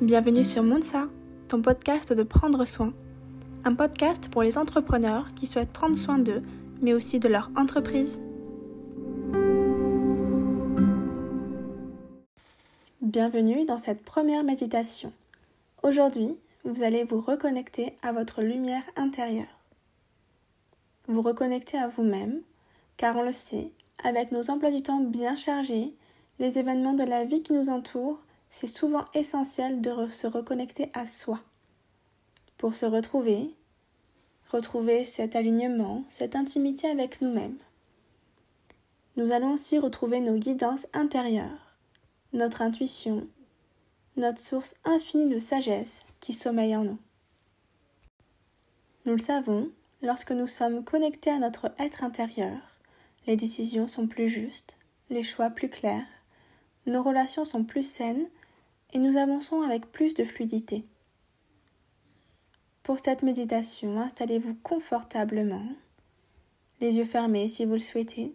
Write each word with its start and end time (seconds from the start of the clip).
Bienvenue 0.00 0.44
sur 0.44 0.62
Moonsa, 0.62 1.08
ton 1.46 1.60
podcast 1.60 2.14
de 2.14 2.22
prendre 2.22 2.64
soin. 2.64 2.94
Un 3.66 3.74
podcast 3.74 4.30
pour 4.30 4.42
les 4.42 4.56
entrepreneurs 4.56 5.34
qui 5.34 5.46
souhaitent 5.46 5.74
prendre 5.74 5.94
soin 5.94 6.18
d'eux, 6.18 6.42
mais 6.80 6.94
aussi 6.94 7.20
de 7.20 7.28
leur 7.28 7.50
entreprise. 7.54 8.18
Bienvenue 13.02 13.66
dans 13.66 13.76
cette 13.76 14.02
première 14.02 14.42
méditation. 14.42 15.12
Aujourd'hui, 15.82 16.34
vous 16.64 16.82
allez 16.82 17.04
vous 17.04 17.20
reconnecter 17.20 17.98
à 18.00 18.12
votre 18.12 18.40
lumière 18.40 18.84
intérieure. 18.96 19.60
Vous 21.08 21.20
reconnecter 21.20 21.76
à 21.76 21.88
vous-même, 21.88 22.40
car 22.96 23.16
on 23.18 23.22
le 23.22 23.32
sait, 23.32 23.70
avec 24.02 24.32
nos 24.32 24.50
emplois 24.50 24.70
du 24.70 24.82
temps 24.82 25.00
bien 25.00 25.36
chargés, 25.36 25.94
les 26.38 26.58
événements 26.58 26.94
de 26.94 27.04
la 27.04 27.26
vie 27.26 27.42
qui 27.42 27.52
nous 27.52 27.68
entourent, 27.68 28.22
c'est 28.50 28.66
souvent 28.66 29.06
essentiel 29.14 29.80
de 29.80 30.08
se 30.10 30.26
reconnecter 30.26 30.90
à 30.92 31.06
soi. 31.06 31.40
Pour 32.58 32.74
se 32.74 32.84
retrouver, 32.84 33.48
retrouver 34.50 35.04
cet 35.04 35.36
alignement, 35.36 36.04
cette 36.10 36.36
intimité 36.36 36.88
avec 36.88 37.22
nous-mêmes. 37.22 37.58
Nous 39.16 39.32
allons 39.32 39.54
aussi 39.54 39.78
retrouver 39.78 40.20
nos 40.20 40.36
guidances 40.36 40.86
intérieures, 40.92 41.76
notre 42.32 42.60
intuition, 42.62 43.26
notre 44.16 44.40
source 44.40 44.74
infinie 44.84 45.32
de 45.32 45.38
sagesse 45.38 46.00
qui 46.18 46.32
sommeille 46.32 46.76
en 46.76 46.84
nous. 46.84 46.98
Nous 49.06 49.12
le 49.12 49.18
savons, 49.18 49.70
lorsque 50.02 50.32
nous 50.32 50.46
sommes 50.46 50.84
connectés 50.84 51.30
à 51.30 51.38
notre 51.38 51.72
être 51.78 52.04
intérieur, 52.04 52.58
les 53.26 53.36
décisions 53.36 53.86
sont 53.88 54.06
plus 54.06 54.28
justes, 54.28 54.76
les 55.08 55.22
choix 55.22 55.50
plus 55.50 55.68
clairs, 55.68 56.06
nos 56.86 57.02
relations 57.02 57.44
sont 57.44 57.64
plus 57.64 57.88
saines 57.88 58.28
et 58.92 58.98
nous 58.98 59.16
avançons 59.16 59.62
avec 59.62 59.90
plus 59.92 60.14
de 60.14 60.24
fluidité. 60.24 60.84
Pour 62.82 62.98
cette 62.98 63.22
méditation, 63.22 64.00
installez-vous 64.00 64.54
confortablement, 64.62 65.66
les 66.80 66.96
yeux 66.96 67.04
fermés 67.04 67.48
si 67.48 67.64
vous 67.64 67.74
le 67.74 67.78
souhaitez. 67.78 68.34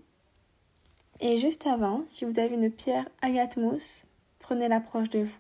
Et 1.19 1.39
juste 1.39 1.65
avant, 1.67 2.03
si 2.07 2.25
vous 2.25 2.39
avez 2.39 2.55
une 2.55 2.71
pierre 2.71 3.07
agate 3.21 3.57
mousse, 3.57 4.05
prenez-la 4.39 4.79
proche 4.79 5.09
de 5.09 5.19
vous. 5.19 5.37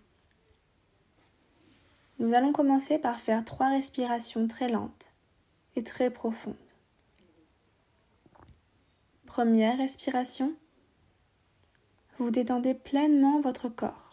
Nous 2.19 2.33
allons 2.33 2.53
commencer 2.53 2.97
par 2.97 3.19
faire 3.19 3.43
trois 3.43 3.69
respirations 3.69 4.47
très 4.47 4.69
lentes 4.69 5.11
et 5.75 5.83
très 5.83 6.09
profondes. 6.09 6.55
Première 9.25 9.77
respiration, 9.77 10.53
vous 12.17 12.31
détendez 12.31 12.73
pleinement 12.73 13.41
votre 13.41 13.67
corps. 13.67 14.04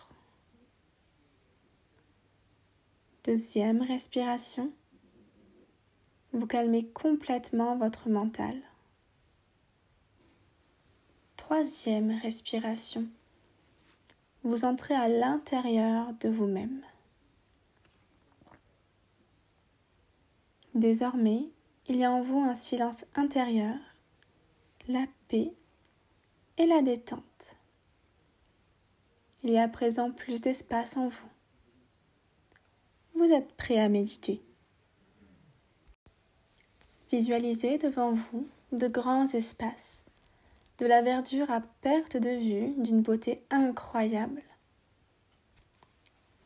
Deuxième 3.24 3.82
respiration, 3.82 4.72
vous 6.32 6.44
calmez 6.48 6.88
complètement 6.88 7.76
votre 7.76 8.08
mental. 8.08 8.60
Troisième 11.36 12.10
respiration, 12.10 13.06
vous 14.42 14.64
entrez 14.64 14.94
à 14.94 15.06
l'intérieur 15.06 16.12
de 16.14 16.30
vous-même. 16.30 16.82
Désormais, 20.74 21.48
il 21.86 21.98
y 21.98 22.04
a 22.04 22.10
en 22.10 22.22
vous 22.22 22.40
un 22.40 22.56
silence 22.56 23.04
intérieur, 23.14 23.78
la 24.88 25.06
paix 25.28 25.52
et 26.58 26.66
la 26.66 26.82
détente. 26.82 27.56
Il 29.44 29.50
y 29.50 29.58
a 29.58 29.62
à 29.62 29.68
présent 29.68 30.10
plus 30.10 30.40
d'espace 30.40 30.96
en 30.96 31.06
vous 31.06 31.31
vous 33.22 33.32
êtes 33.32 33.52
prêt 33.54 33.78
à 33.78 33.88
méditer. 33.88 34.42
Visualisez 37.12 37.78
devant 37.78 38.10
vous 38.10 38.48
de 38.72 38.88
grands 38.88 39.28
espaces, 39.28 40.04
de 40.78 40.86
la 40.86 41.02
verdure 41.02 41.48
à 41.48 41.60
perte 41.60 42.16
de 42.16 42.30
vue 42.30 42.74
d'une 42.82 43.00
beauté 43.00 43.40
incroyable. 43.50 44.42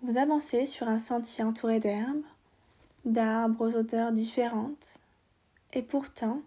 Vous 0.02 0.18
avancez 0.18 0.66
sur 0.66 0.86
un 0.86 1.00
sentier 1.00 1.44
entouré 1.44 1.80
d'herbes, 1.80 2.24
d'arbres 3.06 3.70
aux 3.70 3.76
odeurs 3.76 4.12
différentes, 4.12 4.98
et 5.72 5.82
pourtant, 5.82 6.42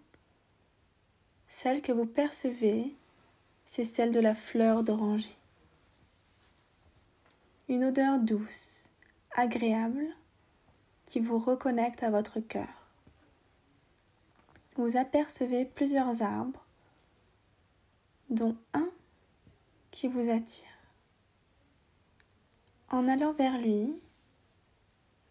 celle 1.48 1.82
que 1.82 1.90
vous 1.90 2.06
percevez, 2.06 2.94
c'est 3.64 3.84
celle 3.84 4.12
de 4.12 4.20
la 4.20 4.36
fleur 4.36 4.84
d'oranger. 4.84 5.34
Une 7.68 7.84
odeur 7.84 8.20
douce, 8.20 8.89
agréable 9.34 10.06
qui 11.04 11.20
vous 11.20 11.38
reconnecte 11.38 12.02
à 12.02 12.10
votre 12.10 12.40
cœur. 12.40 12.68
Vous 14.76 14.96
apercevez 14.96 15.64
plusieurs 15.64 16.22
arbres, 16.22 16.64
dont 18.28 18.56
un 18.72 18.88
qui 19.90 20.08
vous 20.08 20.30
attire. 20.30 20.64
En 22.90 23.08
allant 23.08 23.32
vers 23.32 23.58
lui, 23.58 24.00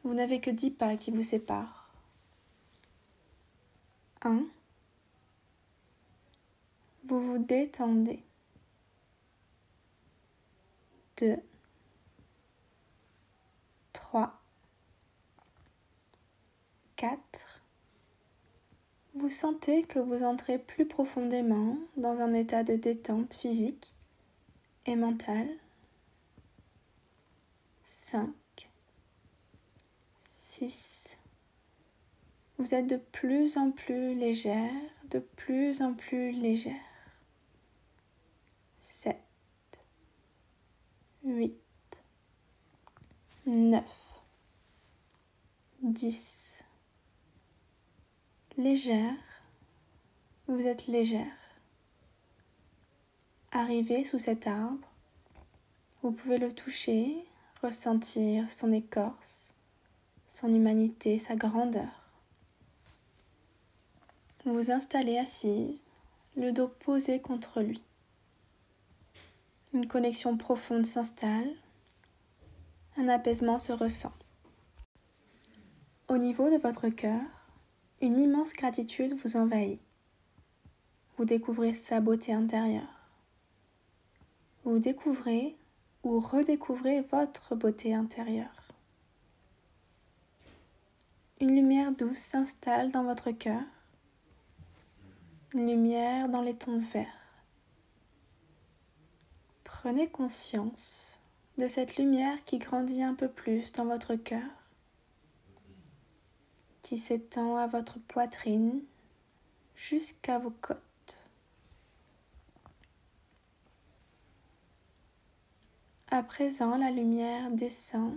vous 0.04 0.14
n'avez 0.14 0.40
que 0.40 0.50
dix 0.50 0.72
pas 0.72 0.98
qui 0.98 1.12
vous 1.12 1.24
séparent. 1.24 1.90
Un, 4.24 4.46
Vous 7.06 7.22
vous 7.22 7.38
détendez. 7.38 8.22
2 11.18 11.49
4. 17.00 17.64
Vous 19.14 19.30
sentez 19.30 19.84
que 19.84 20.00
vous 20.00 20.24
entrez 20.24 20.60
plus 20.60 20.86
profondément 20.86 21.78
dans 21.96 22.20
un 22.20 22.34
état 22.34 22.64
de 22.66 22.76
détente 22.76 23.36
physique 23.36 23.96
et 24.86 24.98
mentale. 24.98 25.48
5. 27.86 28.30
6. 30.26 31.20
Vous 32.58 32.74
êtes 32.76 32.88
de 32.88 32.98
plus 32.98 33.56
en 33.56 33.72
plus 33.72 34.14
légère, 34.14 34.74
de 35.10 35.20
plus 35.20 35.82
en 35.82 35.94
plus 35.94 36.34
légère. 36.34 36.74
7. 38.82 39.16
8. 41.24 41.56
9. 43.46 43.86
10 45.82 46.49
légère, 48.60 49.16
vous 50.50 50.68
êtes 50.68 50.88
légère. 50.88 51.32
Arrivé 53.54 54.04
sous 54.04 54.20
cet 54.20 54.48
arbre, 54.48 54.86
vous 56.04 56.12
pouvez 56.12 56.38
le 56.38 56.52
toucher, 56.52 57.26
ressentir 57.64 58.52
son 58.52 58.74
écorce, 58.74 59.54
son 60.28 60.54
humanité, 60.54 61.20
sa 61.20 61.36
grandeur. 61.38 61.88
Vous 64.44 64.54
vous 64.54 64.72
installez 64.72 65.18
assise, 65.18 65.88
le 66.36 66.52
dos 66.52 66.68
posé 66.68 67.22
contre 67.22 67.62
lui. 67.62 67.82
Une 69.74 69.88
connexion 69.88 70.36
profonde 70.36 70.86
s'installe, 70.86 71.56
un 72.98 73.08
apaisement 73.08 73.58
se 73.58 73.72
ressent. 73.72 74.14
Au 76.10 76.18
niveau 76.18 76.50
de 76.50 76.58
votre 76.58 76.90
cœur, 76.90 77.39
une 78.02 78.18
immense 78.18 78.54
gratitude 78.54 79.14
vous 79.24 79.36
envahit. 79.36 79.82
Vous 81.18 81.26
découvrez 81.26 81.74
sa 81.74 82.00
beauté 82.00 82.34
intérieure. 82.34 83.10
Vous 84.64 84.80
découvrez 84.80 85.58
ou 86.04 86.20
redécouvrez 86.20 87.02
votre 87.02 87.56
beauté 87.56 87.94
intérieure. 87.94 88.70
Une 91.42 91.56
lumière 91.56 91.92
douce 91.92 92.18
s'installe 92.18 92.92
dans 92.92 93.04
votre 93.04 93.32
cœur. 93.32 93.64
Une 95.54 95.68
lumière 95.68 96.30
dans 96.30 96.42
les 96.42 96.56
tons 96.56 96.80
verts. 96.94 97.08
Prenez 99.66 100.08
conscience 100.08 101.20
de 101.58 101.68
cette 101.68 101.98
lumière 101.98 102.44
qui 102.46 102.60
grandit 102.60 103.04
un 103.04 103.14
peu 103.14 103.28
plus 103.28 103.74
dans 103.74 103.86
votre 103.86 104.16
cœur 104.16 104.59
qui 106.82 106.98
s'étend 106.98 107.58
à 107.58 107.68
votre 107.68 108.00
poitrine 108.00 108.82
jusqu'à 109.76 110.40
vos 110.40 110.54
côtes. 110.62 110.80
À 116.12 116.24
présent, 116.24 116.78
la 116.78 116.90
lumière 116.90 117.52
descend 117.52 118.16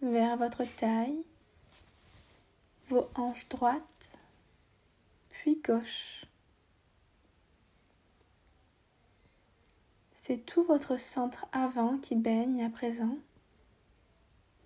vers 0.00 0.36
votre 0.36 0.64
taille, 0.76 1.22
vos 2.88 3.08
hanches 3.14 3.48
droites, 3.48 4.16
puis 5.30 5.60
gauche. 5.62 6.24
C'est 10.14 10.44
tout 10.44 10.64
votre 10.64 10.98
centre 10.98 11.46
avant 11.52 11.98
qui 11.98 12.14
baigne 12.14 12.64
à 12.64 12.70
présent 12.70 13.16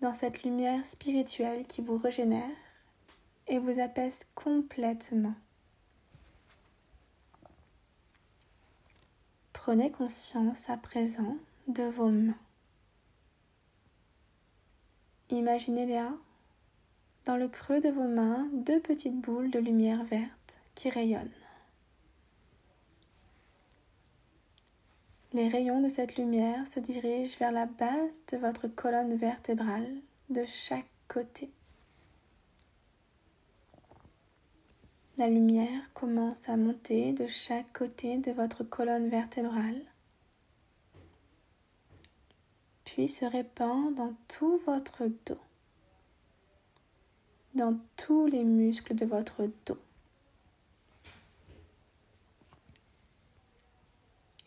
dans 0.00 0.14
cette 0.14 0.42
lumière 0.42 0.84
spirituelle 0.84 1.66
qui 1.66 1.82
vous 1.82 1.96
régénère 1.96 2.50
et 3.48 3.58
vous 3.58 3.80
apaise 3.80 4.24
complètement. 4.34 5.34
Prenez 9.52 9.90
conscience 9.90 10.68
à 10.70 10.76
présent 10.76 11.36
de 11.68 11.84
vos 11.84 12.08
mains. 12.08 12.38
Imaginez 15.30 15.86
bien 15.86 16.18
dans 17.24 17.36
le 17.36 17.48
creux 17.48 17.80
de 17.80 17.88
vos 17.88 18.08
mains 18.08 18.48
deux 18.52 18.80
petites 18.80 19.20
boules 19.20 19.50
de 19.50 19.58
lumière 19.58 20.04
verte 20.04 20.58
qui 20.74 20.90
rayonnent. 20.90 21.30
Les 25.32 25.48
rayons 25.48 25.80
de 25.80 25.88
cette 25.88 26.16
lumière 26.16 26.66
se 26.66 26.80
dirigent 26.80 27.38
vers 27.38 27.52
la 27.52 27.64
base 27.64 28.20
de 28.32 28.36
votre 28.36 28.68
colonne 28.68 29.14
vertébrale 29.14 29.88
de 30.28 30.44
chaque 30.44 30.90
côté. 31.08 31.50
La 35.22 35.30
lumière 35.30 35.92
commence 35.94 36.48
à 36.48 36.56
monter 36.56 37.12
de 37.12 37.28
chaque 37.28 37.72
côté 37.72 38.18
de 38.18 38.32
votre 38.32 38.64
colonne 38.64 39.08
vertébrale, 39.08 39.80
puis 42.82 43.08
se 43.08 43.24
répand 43.24 43.94
dans 43.94 44.14
tout 44.26 44.60
votre 44.66 45.06
dos, 45.06 45.38
dans 47.54 47.78
tous 47.96 48.26
les 48.26 48.42
muscles 48.42 48.96
de 48.96 49.06
votre 49.06 49.48
dos. 49.64 49.78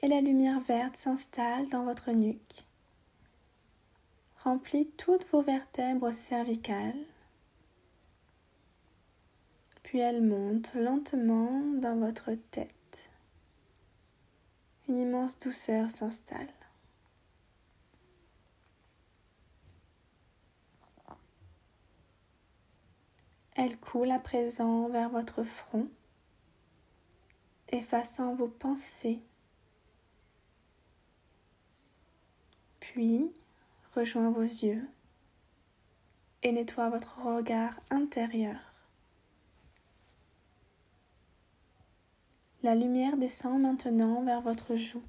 et 0.01 0.10
la 0.10 0.19
lumière 0.19 0.60
verte 0.60 0.98
s'installe 0.98 1.69
dans 1.69 1.86
votre 1.86 2.12
nuque, 2.12 2.66
remplit 4.44 4.88
toutes 4.98 5.25
vos 5.31 5.42
vertèbres 5.42 6.12
cervicales, 6.12 7.00
puis 9.86 10.00
elle 10.00 10.24
monte 10.24 10.74
lentement 10.74 11.62
dans 11.76 12.00
votre 12.00 12.34
tête. 12.34 12.72
Une 14.88 14.98
immense 14.98 15.38
douceur 15.38 15.92
s'installe. 15.92 16.50
Elle 23.56 23.78
coule 23.80 24.10
à 24.10 24.18
présent 24.18 24.90
vers 24.90 25.12
votre 25.12 25.44
front, 25.44 25.88
effaçant 27.70 28.34
vos 28.34 28.48
pensées 28.48 29.22
puis 32.80 33.32
rejoins 33.94 34.32
vos 34.32 34.42
yeux 34.42 34.90
et 36.42 36.52
nettoie 36.52 36.90
votre 36.90 37.20
regard 37.24 37.80
intérieur. 37.92 38.75
La 42.66 42.74
lumière 42.74 43.16
descend 43.16 43.62
maintenant 43.62 44.24
vers 44.24 44.42
votre 44.42 44.76
joue, 44.76 45.04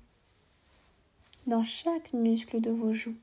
dans 1.47 1.65
chaque 1.65 2.13
muscle 2.13 2.61
de 2.61 2.71
vos 2.71 2.93
joues. 2.93 3.17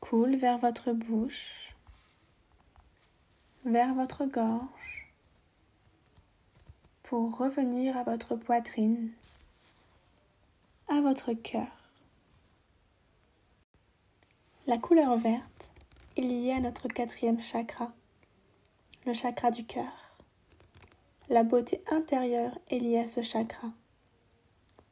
Coule 0.00 0.36
vers 0.36 0.58
votre 0.58 0.92
bouche, 0.92 1.74
vers 3.64 3.94
votre 3.94 4.26
gorge, 4.26 5.14
pour 7.04 7.38
revenir 7.38 7.96
à 7.96 8.04
votre 8.04 8.36
poitrine 8.36 9.10
à 10.88 11.00
votre 11.00 11.32
cœur. 11.32 11.72
La 14.66 14.76
couleur 14.76 15.16
verte 15.16 15.70
est 16.18 16.20
liée 16.20 16.52
à 16.52 16.60
notre 16.60 16.86
quatrième 16.86 17.40
chakra, 17.40 17.94
le 19.06 19.14
chakra 19.14 19.50
du 19.50 19.64
cœur. 19.64 20.03
La 21.30 21.42
beauté 21.42 21.82
intérieure 21.90 22.58
est 22.68 22.78
liée 22.78 22.98
à 22.98 23.06
ce 23.06 23.22
chakra. 23.22 23.68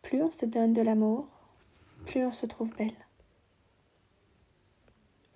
Plus 0.01 0.23
on 0.23 0.33
se 0.33 0.47
donne 0.47 0.73
de 0.73 0.81
l'amour, 0.81 1.27
plus 2.07 2.25
on 2.25 2.33
se 2.33 2.47
trouve 2.47 2.75
belle. 2.77 2.91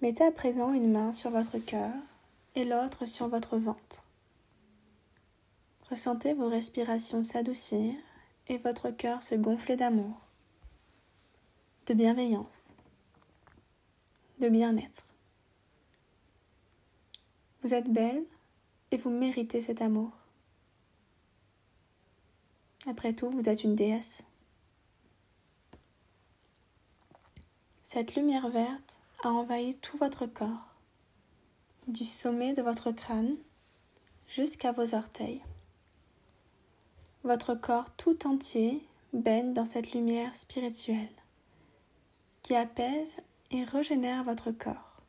Mettez 0.00 0.24
à 0.24 0.32
présent 0.32 0.72
une 0.72 0.90
main 0.90 1.12
sur 1.12 1.30
votre 1.30 1.58
cœur 1.58 1.92
et 2.54 2.64
l'autre 2.64 3.04
sur 3.04 3.28
votre 3.28 3.58
ventre. 3.58 4.04
Ressentez 5.90 6.32
vos 6.32 6.48
respirations 6.48 7.24
s'adoucir 7.24 7.94
et 8.48 8.58
votre 8.58 8.90
cœur 8.90 9.22
se 9.22 9.34
gonfler 9.34 9.76
d'amour 9.76 10.20
de 11.86 11.94
bienveillance, 11.94 12.72
de 14.40 14.48
bien-être. 14.48 15.04
Vous 17.62 17.74
êtes 17.74 17.92
belle 17.92 18.24
et 18.90 18.96
vous 18.96 19.10
méritez 19.10 19.60
cet 19.60 19.80
amour. 19.80 20.25
Après 22.88 23.12
tout, 23.12 23.30
vous 23.30 23.48
êtes 23.48 23.64
une 23.64 23.74
déesse. 23.74 24.22
Cette 27.82 28.14
lumière 28.14 28.48
verte 28.48 28.98
a 29.22 29.28
envahi 29.28 29.76
tout 29.76 29.96
votre 29.98 30.26
corps, 30.26 30.74
du 31.88 32.04
sommet 32.04 32.52
de 32.52 32.62
votre 32.62 32.92
crâne 32.92 33.36
jusqu'à 34.28 34.72
vos 34.72 34.94
orteils. 34.94 35.42
Votre 37.24 37.54
corps 37.54 37.90
tout 37.96 38.26
entier 38.26 38.86
baigne 39.12 39.52
dans 39.52 39.66
cette 39.66 39.92
lumière 39.92 40.34
spirituelle 40.34 41.08
qui 42.42 42.54
apaise 42.54 43.16
et 43.50 43.64
régénère 43.64 44.22
votre 44.22 44.52
corps. 44.52 45.00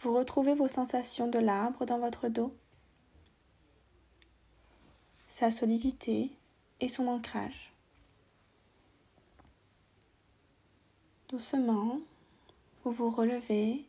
Vous 0.00 0.14
retrouvez 0.14 0.54
vos 0.54 0.68
sensations 0.68 1.28
de 1.28 1.38
l'arbre 1.38 1.84
dans 1.84 1.98
votre 1.98 2.28
dos, 2.28 2.54
sa 5.34 5.50
solidité 5.50 6.30
et 6.78 6.86
son 6.86 7.08
ancrage. 7.08 7.72
Doucement, 11.28 11.98
vous 12.84 12.92
vous 12.92 13.10
relevez 13.10 13.84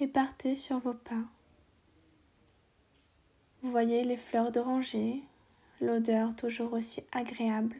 et 0.00 0.08
partez 0.08 0.54
sur 0.54 0.78
vos 0.78 0.94
pas. 0.94 1.22
Vous 3.60 3.70
voyez 3.70 4.04
les 4.04 4.16
fleurs 4.16 4.52
d'oranger 4.52 5.22
l'odeur 5.82 6.34
toujours 6.34 6.72
aussi 6.72 7.02
agréable, 7.12 7.76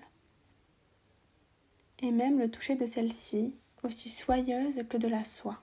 et 2.00 2.10
même 2.10 2.38
le 2.38 2.50
toucher 2.50 2.76
de 2.76 2.84
celle-ci 2.84 3.56
aussi 3.82 4.10
soyeuse 4.10 4.82
que 4.90 4.98
de 4.98 5.08
la 5.08 5.24
soie. 5.24 5.62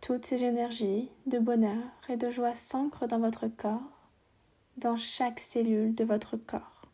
Toutes 0.00 0.24
ces 0.24 0.44
énergies 0.44 1.10
de 1.26 1.38
bonheur 1.38 1.84
et 2.08 2.16
de 2.16 2.30
joie 2.30 2.54
s'ancrent 2.54 3.06
dans 3.06 3.18
votre 3.18 3.48
corps, 3.48 4.08
dans 4.78 4.96
chaque 4.96 5.40
cellule 5.40 5.94
de 5.94 6.04
votre 6.04 6.36
corps. 6.36 6.86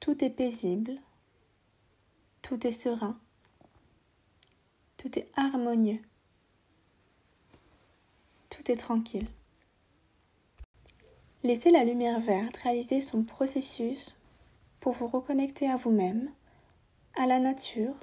Tout 0.00 0.24
est 0.24 0.30
paisible, 0.30 0.98
tout 2.42 2.66
est 2.66 2.72
serein, 2.72 3.16
tout 4.96 5.16
est 5.18 5.30
harmonieux, 5.36 6.02
tout 8.48 8.70
est 8.72 8.76
tranquille. 8.76 9.28
Laissez 11.44 11.70
la 11.70 11.84
lumière 11.84 12.20
verte 12.20 12.56
réaliser 12.56 13.00
son 13.00 13.22
processus 13.22 14.18
pour 14.80 14.94
vous 14.94 15.06
reconnecter 15.06 15.70
à 15.70 15.76
vous-même, 15.76 16.28
à 17.14 17.26
la 17.26 17.38
nature, 17.38 17.94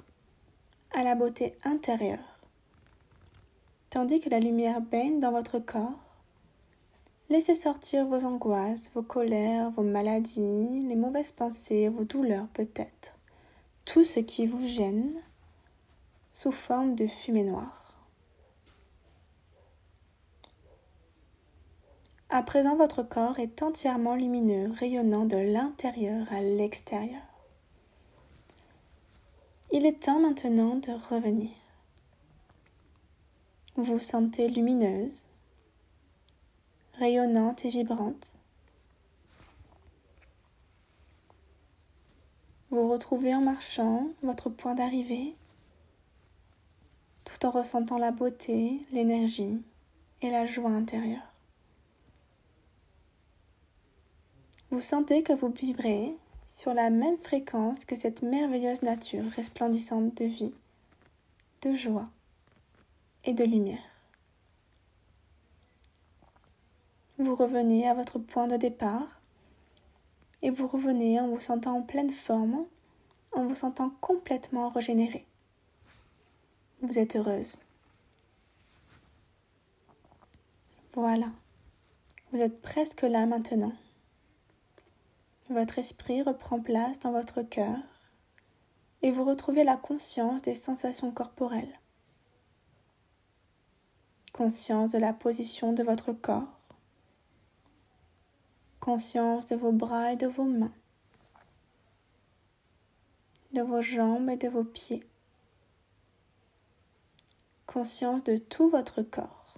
à 0.92 1.02
la 1.02 1.14
beauté 1.14 1.54
intérieure. 1.62 2.37
Tandis 3.90 4.20
que 4.20 4.28
la 4.28 4.38
lumière 4.38 4.82
baigne 4.82 5.18
dans 5.18 5.32
votre 5.32 5.58
corps, 5.58 5.98
laissez 7.30 7.54
sortir 7.54 8.06
vos 8.06 8.24
angoisses, 8.26 8.90
vos 8.94 9.02
colères, 9.02 9.70
vos 9.70 9.82
maladies, 9.82 10.84
les 10.86 10.96
mauvaises 10.96 11.32
pensées, 11.32 11.88
vos 11.88 12.04
douleurs 12.04 12.48
peut-être, 12.48 13.14
tout 13.86 14.04
ce 14.04 14.20
qui 14.20 14.44
vous 14.44 14.66
gêne 14.66 15.14
sous 16.32 16.52
forme 16.52 16.94
de 16.96 17.06
fumée 17.06 17.44
noire. 17.44 18.06
À 22.28 22.42
présent, 22.42 22.76
votre 22.76 23.02
corps 23.02 23.38
est 23.38 23.62
entièrement 23.62 24.14
lumineux, 24.14 24.70
rayonnant 24.70 25.24
de 25.24 25.38
l'intérieur 25.38 26.30
à 26.30 26.42
l'extérieur. 26.42 27.22
Il 29.72 29.86
est 29.86 30.02
temps 30.02 30.20
maintenant 30.20 30.74
de 30.74 30.92
revenir. 31.08 31.57
Vous 33.78 33.84
vous 33.84 34.00
sentez 34.00 34.48
lumineuse, 34.48 35.24
rayonnante 36.94 37.64
et 37.64 37.70
vibrante. 37.70 38.36
Vous 42.70 42.90
retrouvez 42.90 43.32
en 43.32 43.40
marchant 43.40 44.08
votre 44.24 44.50
point 44.50 44.74
d'arrivée 44.74 45.36
tout 47.22 47.46
en 47.46 47.50
ressentant 47.50 47.98
la 47.98 48.10
beauté, 48.10 48.82
l'énergie 48.90 49.64
et 50.22 50.30
la 50.32 50.44
joie 50.44 50.70
intérieure. 50.70 51.32
Vous 54.72 54.82
sentez 54.82 55.22
que 55.22 55.34
vous 55.34 55.52
vibrez 55.52 56.16
sur 56.48 56.74
la 56.74 56.90
même 56.90 57.18
fréquence 57.18 57.84
que 57.84 57.94
cette 57.94 58.22
merveilleuse 58.22 58.82
nature 58.82 59.30
resplendissante 59.36 60.16
de 60.16 60.24
vie, 60.24 60.54
de 61.62 61.74
joie 61.74 62.10
et 63.24 63.32
de 63.32 63.44
lumière. 63.44 63.82
Vous 67.18 67.34
revenez 67.34 67.88
à 67.88 67.94
votre 67.94 68.18
point 68.18 68.46
de 68.46 68.56
départ 68.56 69.20
et 70.42 70.50
vous 70.50 70.66
revenez 70.66 71.18
en 71.18 71.28
vous 71.28 71.40
sentant 71.40 71.76
en 71.76 71.82
pleine 71.82 72.12
forme, 72.12 72.64
en 73.32 73.44
vous 73.44 73.56
sentant 73.56 73.90
complètement 74.00 74.68
régénéré. 74.68 75.26
Vous 76.80 76.98
êtes 76.98 77.16
heureuse. 77.16 77.60
Voilà, 80.94 81.30
vous 82.32 82.40
êtes 82.40 82.62
presque 82.62 83.02
là 83.02 83.26
maintenant. 83.26 83.72
Votre 85.48 85.78
esprit 85.78 86.22
reprend 86.22 86.60
place 86.60 86.98
dans 86.98 87.12
votre 87.12 87.42
cœur 87.42 87.78
et 89.02 89.10
vous 89.10 89.24
retrouvez 89.24 89.64
la 89.64 89.76
conscience 89.76 90.42
des 90.42 90.54
sensations 90.54 91.10
corporelles. 91.10 91.72
Conscience 94.38 94.92
de 94.92 94.98
la 94.98 95.12
position 95.12 95.72
de 95.72 95.82
votre 95.82 96.12
corps. 96.12 96.60
Conscience 98.78 99.46
de 99.46 99.56
vos 99.56 99.72
bras 99.72 100.12
et 100.12 100.16
de 100.16 100.28
vos 100.28 100.44
mains. 100.44 100.72
De 103.52 103.62
vos 103.62 103.82
jambes 103.82 104.30
et 104.30 104.36
de 104.36 104.46
vos 104.48 104.62
pieds. 104.62 105.04
Conscience 107.66 108.22
de 108.22 108.36
tout 108.36 108.70
votre 108.70 109.02
corps. 109.02 109.54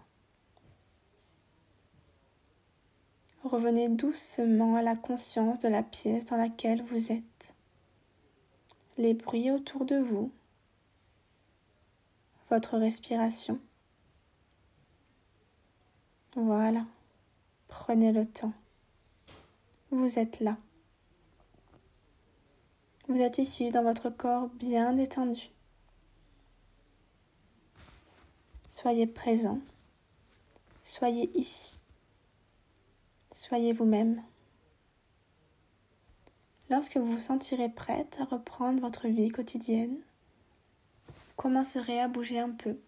Revenez 3.45 3.91
doucement 3.91 4.77
à 4.77 4.83
la 4.83 4.97
conscience 4.97 5.59
de 5.59 5.69
la 5.69 5.83
pièce 5.83 6.25
dans 6.25 6.39
laquelle 6.39 6.83
vous 6.85 7.13
êtes, 7.13 7.55
les 8.97 9.13
bruits 9.13 9.51
autour 9.51 9.85
de 9.85 9.99
vous, 9.99 10.33
votre 12.49 12.79
respiration. 12.79 13.61
Voilà, 16.43 16.87
prenez 17.69 18.13
le 18.13 18.25
temps. 18.25 18.55
Vous 19.91 20.19
êtes 20.19 20.41
là. 20.41 20.57
Vous 23.09 23.21
êtes 23.21 23.37
ici 23.37 23.69
dans 23.69 23.83
votre 23.83 24.09
corps 24.09 24.49
bien 24.49 24.95
détendu. 24.95 25.51
Soyez 28.71 29.07
présent. 29.07 29.59
Soyez 30.83 31.31
ici. 31.39 31.79
Soyez 33.33 33.75
vous-même. 33.75 34.23
Lorsque 36.71 36.97
vous 36.97 37.13
vous 37.13 37.19
sentirez 37.19 37.69
prête 37.69 38.17
à 38.19 38.25
reprendre 38.25 38.81
votre 38.81 39.09
vie 39.09 39.29
quotidienne, 39.29 39.99
commencerez 41.37 42.01
à 42.01 42.09
bouger 42.09 42.39
un 42.39 42.53
peu. 42.53 42.79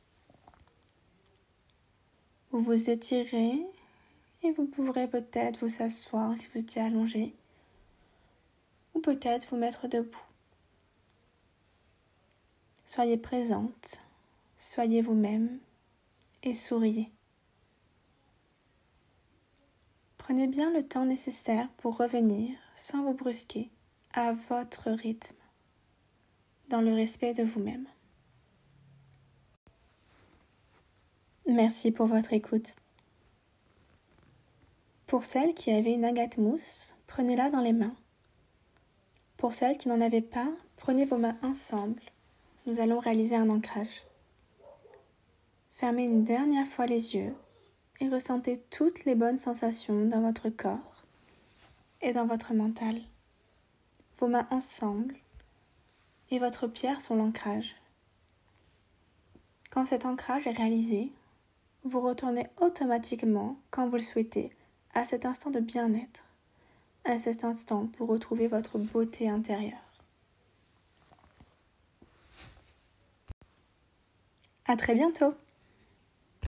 Vous 2.52 2.60
vous 2.60 2.90
étirez 2.90 3.66
et 4.42 4.52
vous 4.52 4.66
pourrez 4.66 5.08
peut-être 5.08 5.64
vous 5.64 5.82
asseoir 5.82 6.36
si 6.36 6.48
vous 6.48 6.60
étiez 6.60 6.82
allongé 6.82 7.34
ou 8.92 9.00
peut-être 9.00 9.48
vous 9.48 9.56
mettre 9.56 9.88
debout. 9.88 10.20
Soyez 12.84 13.16
présente, 13.16 14.02
soyez 14.58 15.00
vous-même 15.00 15.58
et 16.42 16.54
souriez. 16.54 17.10
Prenez 20.18 20.46
bien 20.46 20.70
le 20.74 20.86
temps 20.86 21.06
nécessaire 21.06 21.70
pour 21.78 21.96
revenir, 21.96 22.50
sans 22.76 23.02
vous 23.02 23.14
brusquer, 23.14 23.70
à 24.12 24.34
votre 24.34 24.90
rythme, 24.90 25.36
dans 26.68 26.82
le 26.82 26.92
respect 26.92 27.32
de 27.32 27.44
vous-même. 27.44 27.86
Merci 31.46 31.90
pour 31.90 32.06
votre 32.06 32.32
écoute. 32.32 32.76
Pour 35.08 35.24
celles 35.24 35.54
qui 35.54 35.72
avaient 35.72 35.94
une 35.94 36.04
agate 36.04 36.38
mousse, 36.38 36.94
prenez-la 37.08 37.50
dans 37.50 37.60
les 37.60 37.72
mains. 37.72 37.96
Pour 39.38 39.56
celles 39.56 39.76
qui 39.76 39.88
n'en 39.88 40.00
avaient 40.00 40.20
pas, 40.20 40.48
prenez 40.76 41.04
vos 41.04 41.18
mains 41.18 41.36
ensemble. 41.42 42.00
Nous 42.66 42.78
allons 42.78 43.00
réaliser 43.00 43.34
un 43.34 43.50
ancrage. 43.50 44.06
Fermez 45.72 46.04
une 46.04 46.22
dernière 46.22 46.68
fois 46.68 46.86
les 46.86 47.16
yeux 47.16 47.34
et 47.98 48.08
ressentez 48.08 48.58
toutes 48.70 49.04
les 49.04 49.16
bonnes 49.16 49.40
sensations 49.40 50.06
dans 50.06 50.20
votre 50.20 50.48
corps 50.48 51.04
et 52.02 52.12
dans 52.12 52.26
votre 52.26 52.54
mental. 52.54 53.00
Vos 54.18 54.28
mains 54.28 54.46
ensemble 54.50 55.16
et 56.30 56.38
votre 56.38 56.68
pierre 56.68 57.00
sur 57.00 57.16
l'ancrage. 57.16 57.74
Quand 59.70 59.86
cet 59.86 60.06
ancrage 60.06 60.46
est 60.46 60.56
réalisé, 60.56 61.10
vous 61.84 62.00
retournez 62.00 62.48
automatiquement, 62.60 63.56
quand 63.70 63.88
vous 63.88 63.96
le 63.96 64.02
souhaitez, 64.02 64.50
à 64.94 65.04
cet 65.04 65.24
instant 65.24 65.50
de 65.50 65.60
bien-être, 65.60 66.24
à 67.04 67.18
cet 67.18 67.44
instant 67.44 67.86
pour 67.96 68.08
retrouver 68.08 68.48
votre 68.48 68.78
beauté 68.78 69.28
intérieure. 69.28 69.78
À 74.66 74.76
très 74.76 74.94
bientôt 74.94 75.34